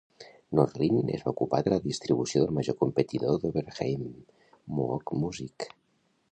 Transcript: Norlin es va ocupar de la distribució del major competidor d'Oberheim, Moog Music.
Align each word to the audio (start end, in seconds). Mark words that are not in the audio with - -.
Norlin 0.59 1.11
es 1.17 1.25
va 1.25 1.33
ocupar 1.33 1.59
de 1.67 1.73
la 1.73 1.77
distribució 1.83 2.41
del 2.45 2.57
major 2.61 2.79
competidor 2.81 3.37
d'Oberheim, 3.45 4.11
Moog 4.79 5.17
Music. 5.27 5.71